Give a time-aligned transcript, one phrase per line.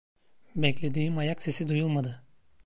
[0.55, 2.23] Beklediğim ayak sesi duyulmadı.